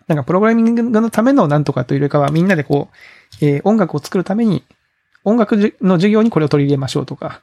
[0.08, 2.90] なんかプログラミングのためのなんとかというよりかは、みんなでこ
[3.42, 4.64] う、えー音楽を作るために、
[5.24, 7.42] 音楽じの授業にこれを取り入れましょうとか、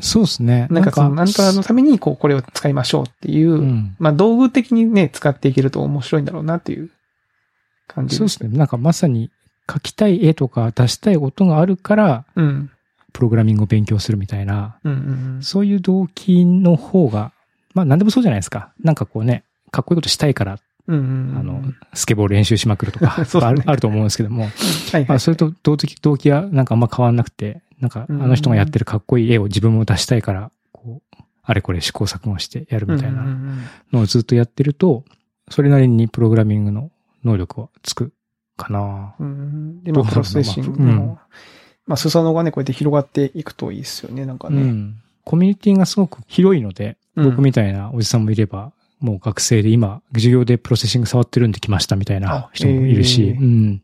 [0.00, 0.66] そうですね。
[0.70, 3.96] なんかそのなんとかのためにこう、これを使いましょうっていう、うん。
[3.98, 6.90] まあ道具的にね、使っていけると面白いんだろうなっていう
[7.88, 8.56] 感じそうですね。
[8.56, 9.30] なんかまさに
[9.70, 12.70] 書きたい絵とか出したい音があるから、うん。
[13.12, 14.96] プログラミングを勉強するみたいな、うんう
[15.38, 17.32] んそういう動機の方が、
[17.72, 18.72] まあ何でもそうじゃないですか。
[18.82, 20.98] なんかこうね、かっこいいことしたいから、うん。
[20.98, 21.38] うんうん。
[21.38, 21.62] あの、
[21.94, 24.52] スケボー練習しまくるとか、 あると思うんですけども、はい
[24.92, 33.24] はい、まあそれと動機、動機はなんかあんま変わんなくて、なんかあの人がやってるかっこいい絵を自分も出したいから、こう、あれこれ試行錯誤してやるみたいな
[33.92, 35.04] のをずっとやってると、
[35.50, 36.90] それなりにプログラミングの
[37.24, 38.12] 能力はつく
[38.56, 39.14] かな。
[39.20, 39.84] うん。
[39.84, 41.18] で、まあ、プロセッシングまあも、
[41.86, 44.62] まあ、裾野がね、こうやって広がっていくといいですよね、なんかね。
[44.62, 45.02] うん。
[45.24, 53.82] コミュニティがすごく広いので、うん僕みたいなおじさんもいれば、もう学生で今、授業で Processing 触ってるんで来ましたみたいなあ人もいるし、うん。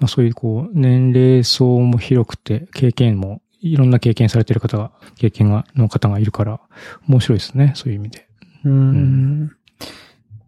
[0.00, 6.60] まあそういうこう、年齢層も広くて、経験も、いろんな経験されてる方が、経験が、の方がいるから、
[7.06, 8.26] 面白いですね、そういう意味で。
[8.64, 9.52] うん。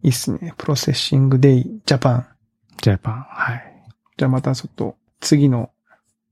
[0.03, 0.55] いいっすね。
[0.57, 2.27] Processing Day Japan。
[2.81, 3.73] Japan、はい。
[4.17, 5.71] じゃあまたちょっと次の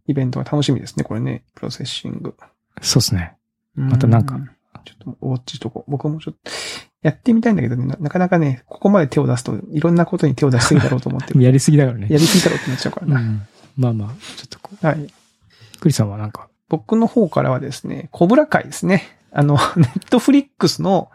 [0.07, 1.45] イベントが楽しみですね、これね。
[1.55, 2.35] Processing。
[2.81, 3.37] そうですね。
[3.77, 4.41] またなんかう
[4.85, 5.91] ちょっとウォッチしとこう。
[5.91, 6.51] 僕もちょっと、
[7.03, 11.41] やってみたいんだけどねな、なかなかね、ここまで手を出すと、いろんなことに手を出しすぎだろうと思ってる。
[11.43, 12.09] やりすぎだからね。
[12.11, 13.21] やりすぎだろうってなっちゃうからな。
[13.21, 13.43] うん。
[13.77, 15.03] まあまあ、ちょっとこはい。
[15.05, 15.09] う、
[15.81, 19.05] クリさんはなんか、僕の方からはですね、コブラ会ですね。
[19.33, 21.11] あの、 ネットフリックスの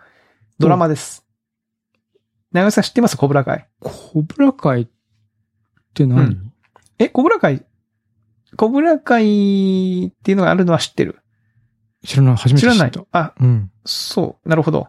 [0.59, 1.23] ドラマです。
[2.51, 3.17] 長尾さん知ってます？
[3.17, 3.67] コブラ会。
[3.79, 4.87] コブラ会っ
[5.93, 6.53] て何、うん
[6.97, 7.65] え、コブラ会、
[8.55, 11.19] コブラ会っていうのがあるのは知ってる？
[12.05, 12.75] 知らない、初めて知った。
[12.75, 13.07] 知らない。
[13.11, 13.71] あ、うん。
[13.83, 14.87] そう、なるほど。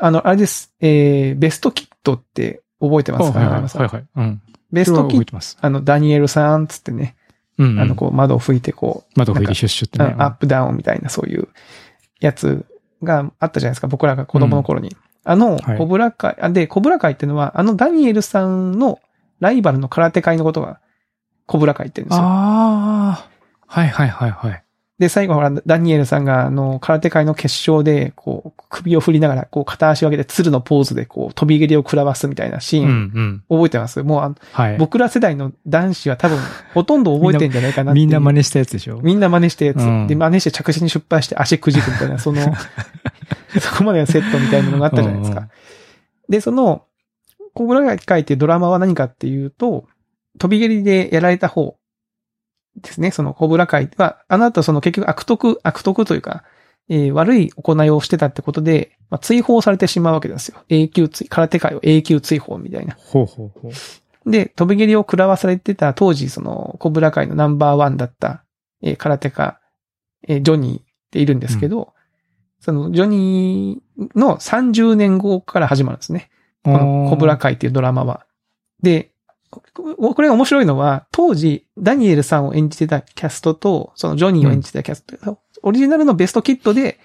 [0.00, 0.72] あの、あれです。
[0.80, 4.04] えー、ベストキットって覚えてますか、はいはいはいはい。
[4.16, 4.42] うん。
[4.72, 5.38] ベストキット。
[5.60, 7.16] あの、ダニエルさんつってね、
[7.58, 7.80] うん、うん。
[7.80, 10.14] あの、こう、窓を拭いてこう、窓拭いてシュッシュってね。
[10.14, 11.48] うんアップダウンみたいなそういう
[12.20, 12.64] やつ
[13.02, 14.96] があったじゃないですか、僕らが子供の頃に。
[15.24, 19.00] あの、はいコブラ会、あで、コブラ会っていうのは、あのダニエルさんの
[19.40, 20.80] ライバルの空手会のことが、
[21.46, 22.24] コブラ会って言うんですよ。
[22.24, 23.34] ああ。
[23.66, 24.63] はいはいはいはい。
[24.98, 32.92] で、最後ほら、ダニエルさんが、あの、空手会の決勝で、こう、首を振りながら、こう、片足を上げて、鶴のポーズで、こう、飛び蹴りを食らわすみたいなシーうんン、
[33.50, 33.58] うん。
[33.58, 34.00] 覚えてます？
[34.04, 34.78] もうあの、はい。
[34.78, 36.38] 僕ら世代の男子は多分、
[36.74, 39.00] ほとんど覚えてんじゃないかなみんな真似したやつでしょ？
[39.02, 39.78] みんな真似したやつ。
[39.78, 42.40] うんで、真似して着地に失敗して足くじくみたいな、その、
[43.60, 45.40] そこまでのセットみたいなのがあったじゃないですか。
[45.40, 45.48] うん
[46.26, 46.84] で、その、
[47.52, 49.84] コブラ会っていうドラマは何かっていうと、
[50.38, 51.76] 飛び蹴りでやられた方
[52.80, 53.10] ですね。
[53.10, 56.44] そのコブラ会は、あの後その結局悪徳、悪徳というか、
[56.88, 60.58] えー悪い行いをしてたってことで、まあ、追放されてしまうわけですよ。
[60.68, 62.96] 永久追、空手界を永久追放みたいな。
[62.98, 64.30] ほうほうほう。
[64.30, 68.44] で、飛び蹴りを食らわされてた当時、その、コブラ界のナンバーワンだった、
[68.82, 69.58] えー空手家、
[70.28, 71.94] えージョニーっているんですけど、
[72.60, 76.30] その、ジョニーの30年後から始まるんですね。
[76.64, 78.26] このコブラ界っていうドラマは。
[78.82, 79.12] で、
[79.74, 86.98] ここれが面白いのは、当時、ダニエルさんを演じてたキャストと、そのジョニーを演じてたキャスト、オリジナルのベストキットで、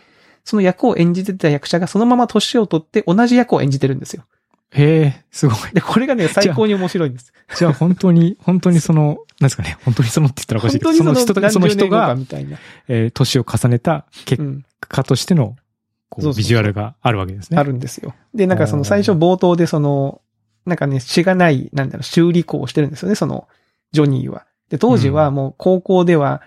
[0.44, 4.24] その役を演じてた役者がそのまま年を取って同じ役を演じてるんですよ。
[4.72, 5.58] へえ、すごい。
[5.74, 7.34] で、これがね、 最高に面白いんです。
[7.58, 12.58] じゃあ本当に、本当にその、なんですかね、 本当にそのって言ったらおかしいけど、その人と、その人が、みたいな。
[12.88, 14.66] えー年を重ねた結うん。
[14.80, 15.56] 果としての、
[16.10, 17.58] こうビジュアルがあるわけですね。
[17.60, 18.14] あるんですよ。
[18.34, 20.22] で、なんかその最初冒頭でその、
[20.70, 23.48] なんかね、しがない、なんだろう、修理工をしてるんですよね、その、
[23.92, 24.46] ジョニーは。
[24.70, 26.42] で、当時はもう高校では、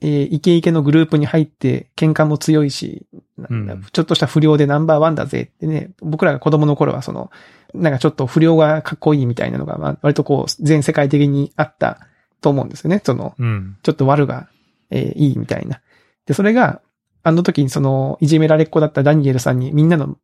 [0.00, 7.30] えーイケイケのグループに入って、喧嘩も強いし、なんだうんちょっとした不良でナンバーワンだぜってね、僕らが子供の頃はその、
[7.74, 11.98] なんかちょっと不良がかっこいいみたいなのが、まあ、割とこう、全世界的にあった
[12.40, 13.76] と思うんですよね、その、うん。
[13.82, 14.48] ちょっと悪が、
[14.90, 15.80] えーいいみたいな。
[16.26, 16.80] で、それが、
[17.24, 20.16] あの時にその、いじめられっ子だったダニエルさんにみんなの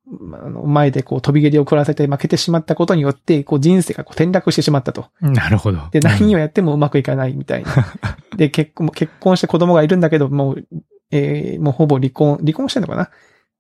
[0.66, 5.07] 前でこう飛び蹴りを食らせて負けてしまったことによって、こう人生がこう転落してしまったと。
[5.20, 5.80] なるほど。
[5.90, 7.70] で、何を、をやってもうまくいかないみたいな。
[8.37, 10.64] で、結婚、結婚して子供がいるんだけど、もう、
[11.11, 13.11] えーもうほぼ離婚、離婚してんのかな？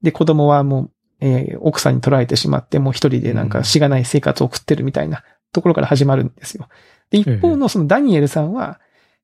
[0.02, 6.68] で、子供はもう、えー奥さんに取られてしまって、もう一人でなんかしがない生活を送ってるみたいなところから始まるんですよ。
[7.10, 8.80] で、一方のそのダニエルさんは、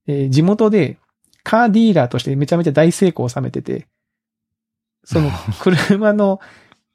[0.06, 0.98] えー地元で
[1.42, 3.86] カーディーラーとしてめちゃめちゃ大成功を収めてて、
[5.10, 6.40] その 車の、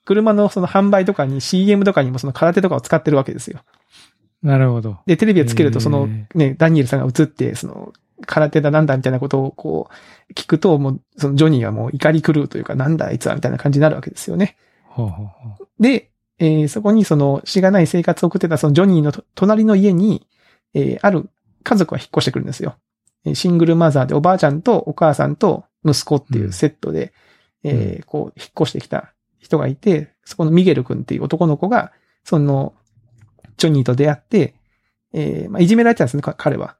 [0.05, 3.59] 車のその販売とかに CM とかにもその空手とかを使ってるわけですよ。
[4.41, 4.99] なるほど。
[5.05, 7.93] で、テレビをつけると、そのへね、ダニエルさんが映って、その、
[8.27, 9.89] 空手だなんだみたいなことをこ
[10.29, 14.55] う、聞くと、もう、そのジョニーはもう怒り狂うというか、なんだあいつはみたいな感じになるわけですよね。
[14.83, 15.67] ほうほうほう。
[15.81, 20.27] で、えーそこにその、しがない生活を送ってたそのジョニーのと隣の家に、
[20.73, 21.29] えーある
[21.63, 22.75] 家族が引っ越してくるんですよ。
[23.25, 27.13] えーシングルマザーでおばあちゃんとお母さんと息子っていうセットで、
[27.69, 31.91] えーこう、引っ越してきた人がいて、そこのミゲル君っていう男の子が、
[32.23, 32.73] その、
[33.57, 34.55] ジョニーと出会って、
[35.13, 36.77] えーまあ、いじめられてたんですね、か彼は。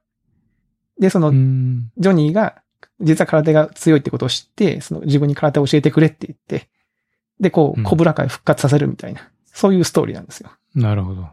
[1.00, 1.90] で、そのう、ん。
[1.98, 2.62] ジョニーが、
[3.00, 6.68] 実は空手が強いってことを知って、その自分に空手を教えてくれって言って、
[7.40, 10.50] で、こう、うんコブラ会復活させるみたいな、そういうストーリーなんですよ。
[10.74, 11.28] なるほど。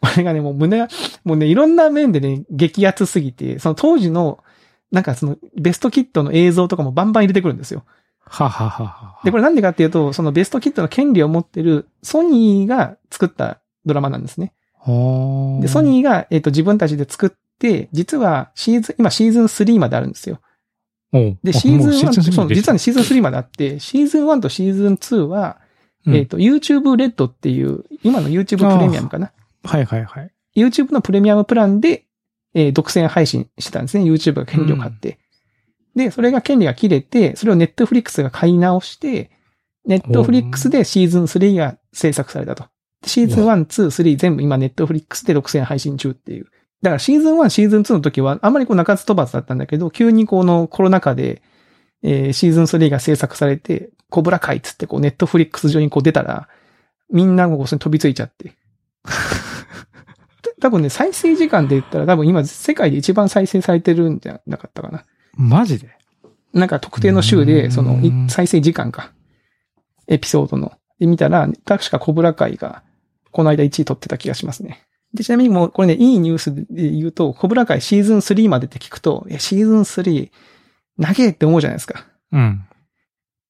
[0.00, 0.86] これがね、もう胸、
[1.24, 4.42] もうね、いろんな面でね、激アツすぎて、その当時の、
[4.90, 7.84] なんかその、ベストキットの映像とかもバンバン入れてくるんですよ。
[8.26, 9.20] はははは。
[9.24, 14.52] で、これなんでかっていうと、そのベストキットの権利を持ってるソニーが作ったドラマなんですね。
[14.78, 20.40] はで、ソニーが、えっ、と、自分たちで作って、実はシーズン、今シーズン3まであるんですよ。
[21.18, 25.58] ーで、シーズン1、そう、実はシーズン3まであって、シーズン1とシーズン2は、
[26.06, 29.32] うんえっ、と、YouTube レッドっていう、今の YouTube プレミアムかな。
[29.62, 30.30] はいはいはい。
[30.56, 32.04] YouTube のプレミアムプランで、
[32.52, 34.04] えー独占配信してたんですね。
[34.04, 35.18] YouTube が権利を買って。
[35.94, 39.30] で、それが権利が切れて、それを Netflix が買い直して、
[39.86, 42.64] Netflix でシーズン3が制作されたと。
[43.02, 46.46] でシーズン1、2、3全部今 Netflix で独占配信中っていう。
[46.82, 51.42] だからシーズン1、シーズン2の時はあんまりこう中津飛ばずだったんだけど、急にこのコロナ禍で、
[52.02, 56.48] えーシーズン3が制作されて、コブラ会っつってこう Netflix 上にこう出たら、
[57.10, 58.52] みんなもうそれに飛びついちゃって。
[60.60, 65.04] 多分ね、再生時間で言ったら多分今世界で一番再生されてるんじゃなかったかな。
[65.36, 65.90] マジで？
[66.52, 69.12] なんか特定の週で、その、い再生時間か。
[70.06, 70.72] エピソードの。
[71.00, 72.82] で、見たら、確かコブラ会が、
[73.32, 74.84] この間1位取ってた気がしますね。
[75.12, 80.30] で、ちなみにもう、これね、いいニュースで言うと、コブラ会シーズン3までって聞くと、え、シーズン3、
[80.98, 82.06] 長えって思うじゃないですか。
[82.30, 82.64] うん。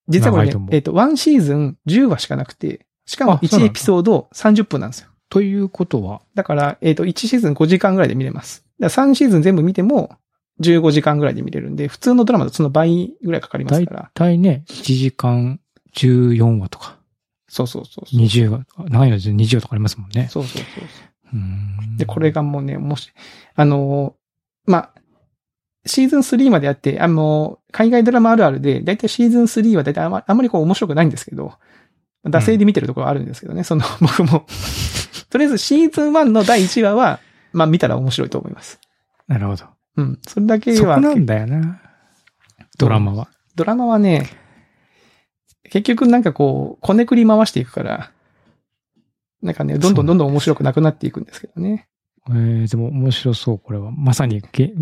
[0.08, 5.08] 実はこれねえっ、と、1シーズン10話しかなくて、しかも1あそうなんだエピソード30分なんですよ。
[5.28, 8.64] ということは、だから、えっ、と、1シーズン5時間ぐらいで見れます。
[8.78, 10.16] だから3シーズン全部見ても、
[10.60, 14.10] 15時間ぐらいで見れるんで、普通のドラマとその倍ぐらいかかります大から。
[14.14, 15.60] 体ね、1時間
[15.96, 16.98] 14話とか、
[17.48, 18.20] そうそうそうそう。
[18.20, 20.28] 20話、長いので20話とかありますもんね。
[20.30, 21.96] そうそうそうそう。
[21.98, 23.12] で、これがもうね、もし、
[23.56, 24.94] あのーまあ、
[25.86, 31.54] シーズン3までやって、あのー海外ドラマあるあるで、だいたいシーズン3はだいたいあんまあんまりこう面白くないんですけど、
[32.24, 34.46] 惰性で見てるところあるんですけどね、その、 僕も。
[35.30, 37.18] とりあえずシーズン1の第1話は、
[37.52, 38.78] まあ見たら面白いと思います。
[39.26, 39.64] なるほど。
[39.96, 40.18] うん。
[40.26, 41.80] それだけはそこ、なんだよな。
[42.78, 43.28] ドラマは。
[43.54, 44.28] ドラマはね、
[45.70, 48.10] 結局なんかこう、こねくり回していくから、
[49.42, 51.88] なんかね、どんどんどんどん面白くなくなっていくんですけどね。
[52.28, 53.90] えー、でも面白そう、これは。
[53.92, 54.72] まさにげ、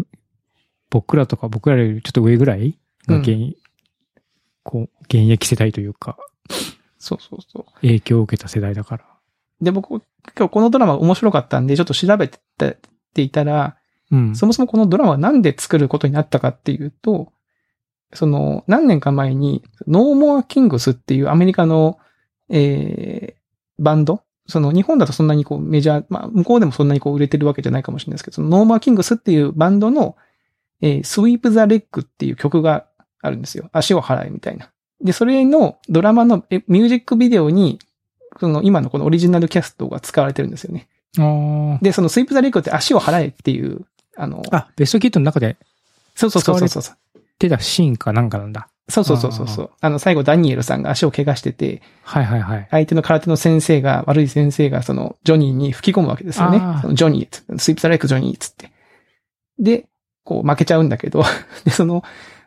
[0.91, 3.57] 僕らとか、僕らよりちょっと上ぐらいが現、
[4.63, 6.17] こう、現役世代というか、
[6.99, 7.75] そうそうそう。
[7.81, 9.05] 影響を受けた世代だから。
[9.61, 10.03] で、僕、今
[10.37, 12.39] 日このドラマ面白かったんで、ちょっと調べて
[13.13, 13.77] ていたら、
[14.13, 14.37] うん。
[14.37, 17.33] そもそもこのドラマはなんで作ることになったかっていうと、
[18.15, 21.99] その、何年か前に、 No More Kings っていうアメリカの、
[22.51, 24.23] えー、バンド？
[24.47, 30.17] その、日本だとそんなにこうメジャー、まあ、向こうでもそんなにこう売れてるわけじゃないかもしれないですけど、その No More Kings っていうバンドの、
[30.83, 32.87] えー、 Sweep the Leg っていう曲が
[33.23, 33.71] あるんですよ。
[33.73, 34.71] 足を払えみたいな。
[35.01, 37.79] で、それのドラマのえミュージックビデオに、
[38.41, 40.89] その今のこのオリジナルキャストが使われてるんですよね。
[41.81, 45.57] で、そのスイープザレッグって足を払えっていう、あの、あ、ベストキットの中で
[46.15, 46.97] そうそうそうそうそう。
[47.39, 48.69] 出たシーンかなんかなんだ。
[48.89, 49.71] そうそうそうそうそう。
[49.81, 52.69] あの、最後ダニエルさんが足を怪我してて、はいはいはい。
[52.71, 56.59] 相手の空手の先生が、悪い先生がその、ジョニーに吹き込むわけですよね。
[56.83, 58.73] そのジョニーつ、スイープザレックジョニーっつって。
[59.59, 59.87] で、
[60.25, 61.25] こう負けちゃうんだけど、
[61.65, 62.03] で、その、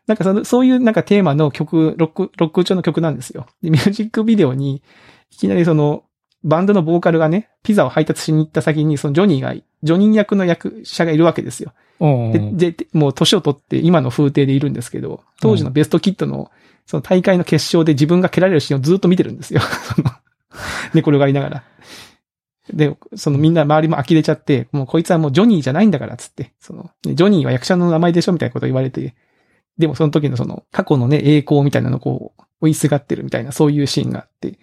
[0.08, 3.48] なんかその、そういうなんかテーマの曲、ロック、ロック調の曲なんですよ。
[3.62, 4.84] で、ミュージックビデオに、
[5.32, 6.04] いきなりその、
[6.46, 11.74] バンドのボーカルがね、ピザを配達しに行った先に、そのジョニーが、ジョニー役の役者がいるわけですよ。
[12.00, 16.52] で、で、もう年を取って今の風景でいるんですけど、当時のベストキットの、
[16.86, 19.62] その大会の決勝で自分が蹴られるシーンをずっと見てるんですよ。
[20.94, 21.64] 寝転がりながら。
[22.72, 26.54] で、そのみんな周りも呆れちゃって、もうこいつはもうジョニーじゃないんだから、つって。
[26.60, 29.16] その、ねジョニーは役者の名前でしょみたいなこと言われて、
[29.80, 34.60] でもその時のその過去のね、栄光みたいなのをこう、追いすがってるみたいな、そういうシーンがあって。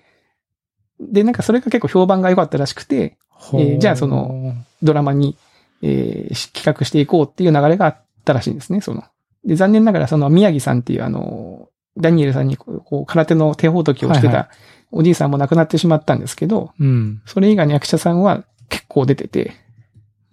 [1.10, 3.16] で、なんかそれが結構評判が良かったらしくて、
[3.54, 5.36] えーじゃあその、ドラマに、
[5.82, 9.04] えーし企画していこうっていう流れがあったらしいんですね、その。
[9.44, 14.50] で、残念ながらその宮城さんっていうあの、ダニエルさんにこう空手の手ほどきをしてはいはた
[14.92, 17.22] おじいさんも亡くなってしまったんですけど、うん。
[17.26, 19.52] それ以外の役者さんは結構出てて、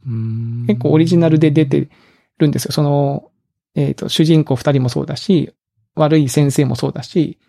[0.05, 1.89] うーん結構オリジナルで出て
[2.37, 2.71] るんですよ。
[2.73, 3.31] その、
[3.75, 5.53] えっ、と、主人公二人もそうだし、
[5.95, 7.39] 悪い先生もそうだし、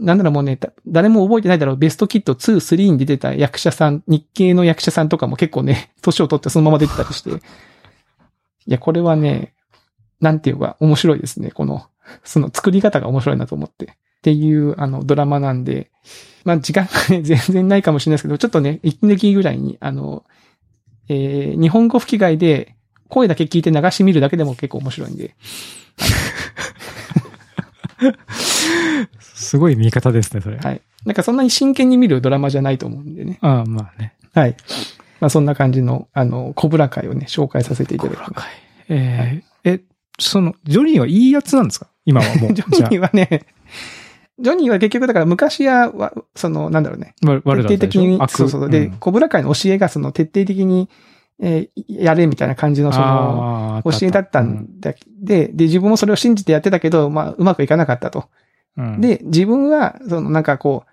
[0.00, 7.34] なんならもうね、誰も覚えてないだろう、ベストキット2、3に出てた役者さん、日系の役者さんとかも結構ね、 年を取ってそのまま出てたりして、い
[8.66, 9.52] や、これはね、
[10.20, 11.50] なんていうか、面白いですね。
[11.50, 11.86] この、
[12.24, 13.84] その作り方が面白いなと思って。
[13.86, 13.88] っ
[14.22, 15.90] ていう、あの、ドラマなんで、
[16.44, 20.24] まあ、時間がね、 全然ないかもしれないですけど、ちょっとね、息抜きぐらいに、あの、
[21.08, 22.76] えー日本語吹き替えで、
[23.08, 25.34] 声だけ聞いて流し見るだけでも結構面白いんで。
[29.40, 30.56] すごい見方ですね、それ。
[30.58, 30.80] はい。
[31.04, 33.38] なんかそんなに真剣に見るドラマじゃないと思うんでね。
[33.40, 34.14] ああ、まあね。
[34.34, 34.56] はい。
[35.20, 38.30] まあそんな感じの、あの、コブラ会をね、紹介させていただきます。
[38.32, 38.44] かい。
[38.88, 39.80] えーえ、
[40.18, 41.88] その、ジョニーはいいやつなんですか？
[42.04, 42.52] 今はもう。
[42.54, 43.44] ジョニーはね、
[44.38, 47.14] ジョニーは結局だから昔はわ、その、なんだろうね。
[47.20, 48.70] 徹底的に、悪そうそう。
[48.70, 50.88] で、んコブラ会の教えがその徹底的に、
[51.42, 58.24] えーやれみたいな感じのその、教えだったんだ、で、で、自分もそれを信じてやってたけど、まあ、うまくいかなかったと。
[58.76, 60.84] うんで、自分は、そのなんかこ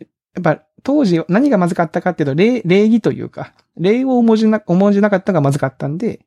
[0.00, 0.04] う、
[0.34, 6.20] やっぱ当時何がまずかったかっていうと、礼、礼儀というか、礼を重んじな、重んじなかったのがまずかったんで、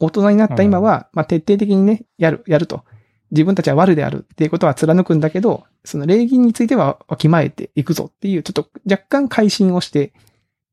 [0.00, 2.84] 大人になった今は、まあ徹底的にね、やる、やると。
[3.30, 10.12] 自分たちは悪であるっていうことは貫くんだけど、その礼儀についてはわきまえていくぞっていう、ちょっと若干改心をして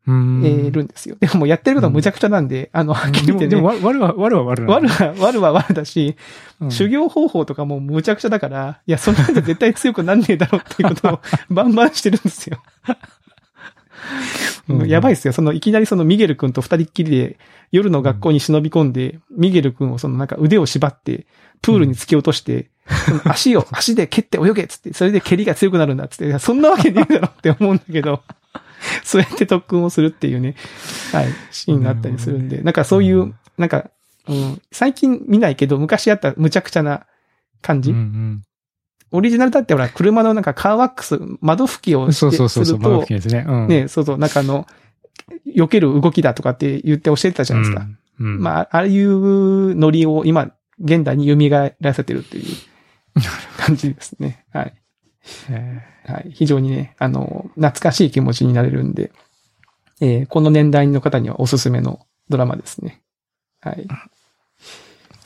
[0.10, 1.15] るんですよ。
[1.19, 6.15] でももうやってることは無茶苦茶なんで、あの、はっきり言ってね、でも、わ悪は、悪は悪悪は、悪は悪だし、
[6.60, 6.72] うん。
[6.72, 11.19] 修行方法とかも無茶苦茶だから、いや、そんなんじゃ絶対強くなんねえだろうっていうことを
[11.50, 12.62] バンバンしてるんですよ。
[14.69, 14.88] うん。
[14.88, 15.34] やばいっすよ。
[15.34, 17.38] その、いきなりそのミゲル君と二人っきりで、
[17.72, 21.28] 夜の学校に忍び込んで、ミゲル君をそのなんか腕を縛って、
[21.62, 22.69] プールに突き落として、
[23.26, 28.24] 足を、足で蹴って泳げっつって、それで蹴りが強くなるんだっつって、そんなわけねえだろって思うんだけど、
[29.04, 30.56] そうやって特訓をするっていうね、
[31.12, 33.89] はい、シーンがあったりするんで、なんかそういう、なんか、
[34.28, 37.06] うん、最近見ないけど、昔あった無茶苦茶な
[37.62, 37.92] 感じ？
[37.92, 38.42] うん
[39.12, 42.02] オリジナルだってほら、車のなんかカーワックス、窓拭きうん。
[42.04, 43.44] をして、そうそうそうそう、すると窓拭き、ですね。
[43.48, 43.68] うん。
[43.68, 44.68] ね、そうそう、なんかあの、
[45.48, 47.88] 避ける動きだとかって言って教えてたじゃないですか。
[48.20, 48.28] うん。
[48.28, 48.39] うん。
[48.39, 52.44] まあ、ああいうノリを今、現代に蘇らせてるっていう
[53.58, 54.46] 感じですね。
[54.54, 54.74] はい。
[55.50, 56.32] えはい。
[56.32, 59.12] 非常にね、あの、懐かしい気持ちになれるんで、
[60.02, 63.02] えーこの年代の方にはおすすめのドラマですね。
[63.62, 63.88] はい。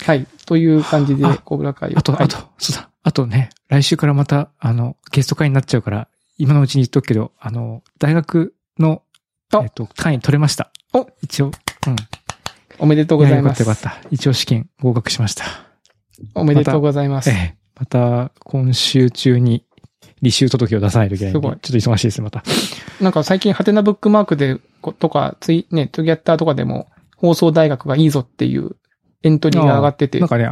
[0.05, 0.27] はい。
[0.45, 2.89] という感じであ、コブラ会をーあと、はいあと、そうだ。
[3.03, 9.03] あとね、来週からまた、あの、ゲスト会になっちゃうから、今のうちに言っとくけど、あの、大学の、
[9.51, 10.71] あえっと、単位取れました。
[10.93, 11.51] お一応、
[11.87, 11.95] うん。
[12.79, 13.61] おめでとうございます。
[13.61, 14.09] やよかったよかった。
[14.09, 15.45] 一応試験合格しました。
[16.33, 17.29] おめでとうございます。
[17.29, 17.57] ええ。
[17.75, 19.65] また、今週中に、
[20.21, 21.33] 履修届を出さないといけない。
[21.33, 22.43] すごいちょっと忙しいです、また。
[23.01, 26.87] なんか最近、ハテナブックマークで、ことか、ツイ、ね、トゥギャッターとかでも、
[27.17, 28.75] 放送大学がいいぞっていう
[29.23, 30.51] エントリーが上がっててなん、かね、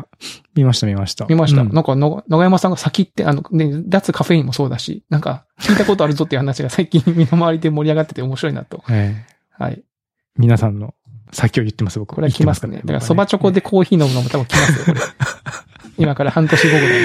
[0.56, 1.26] 見ました見ました。
[1.26, 1.62] 見ました。
[1.62, 8.84] うんなんかの、長山さんが先って、あの、ね、脱カフェインもそうだし、なんか、聞いたことあるぞっていう話が最近身の回りで盛り上がってて面白いなと。
[8.90, 9.84] ええはい。
[10.38, 10.96] 皆さんの
[11.34, 12.16] 先を言ってます、僕。
[12.16, 12.78] これは来ますね。
[12.78, 15.02] だから、そばチョコで僕コーヒー飲むのも多分来ますよ、これ。
[15.98, 17.02] 今から半年後ぐらい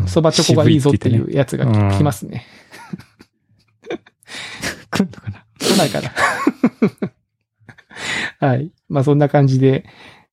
[0.00, 0.08] に。
[0.08, 2.46] そばチョコがいいぞってい渋うやつがうん来ますね。
[4.90, 5.44] 来んのかな？
[5.58, 6.12] 来ないかな。
[8.48, 8.70] はい。
[8.88, 9.84] まあそんな感じで、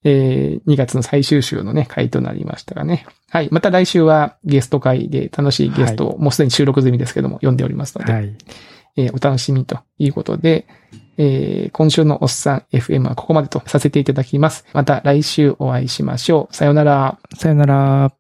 [0.04, 3.06] えー、2月の最終週のね、回となりましたがね。
[3.30, 3.50] はい。
[3.52, 8.36] また来週はゲスト会で楽しいゲストを、もうすでに収録済みですけども、読んでおりますので、はい。
[8.98, 10.68] えーお楽しみということで、
[11.18, 14.66] えー今週のおっさん FM はここまでとさせていただきます。
[14.74, 16.56] また来週お会いしましょう。
[16.56, 17.20] さよなら。
[17.38, 18.17] さよなら。